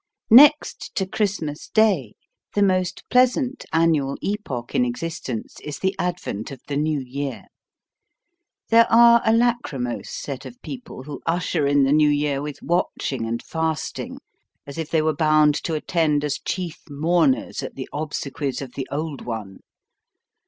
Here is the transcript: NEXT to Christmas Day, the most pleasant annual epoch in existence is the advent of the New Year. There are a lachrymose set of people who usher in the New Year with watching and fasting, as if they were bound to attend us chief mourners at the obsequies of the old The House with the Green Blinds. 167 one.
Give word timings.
NEXT 0.31 0.95
to 0.95 1.05
Christmas 1.05 1.69
Day, 1.69 2.15
the 2.55 2.63
most 2.63 3.07
pleasant 3.11 3.67
annual 3.71 4.17
epoch 4.23 4.73
in 4.73 4.83
existence 4.83 5.59
is 5.61 5.77
the 5.77 5.95
advent 5.99 6.49
of 6.49 6.59
the 6.67 6.75
New 6.75 6.99
Year. 6.99 7.43
There 8.69 8.91
are 8.91 9.21
a 9.23 9.31
lachrymose 9.31 10.09
set 10.09 10.43
of 10.43 10.59
people 10.63 11.03
who 11.03 11.21
usher 11.27 11.67
in 11.67 11.83
the 11.83 11.93
New 11.93 12.09
Year 12.09 12.41
with 12.41 12.63
watching 12.63 13.27
and 13.27 13.43
fasting, 13.43 14.17
as 14.65 14.79
if 14.79 14.89
they 14.89 15.03
were 15.03 15.13
bound 15.13 15.53
to 15.65 15.75
attend 15.75 16.25
us 16.25 16.39
chief 16.43 16.79
mourners 16.89 17.61
at 17.61 17.75
the 17.75 17.87
obsequies 17.93 18.59
of 18.59 18.73
the 18.73 18.87
old 18.91 19.19
The 19.19 19.23
House 19.25 19.25
with 19.25 19.25
the 19.25 19.25
Green 19.25 19.25
Blinds. 19.25 19.25
167 19.27 19.27
one. 19.27 19.59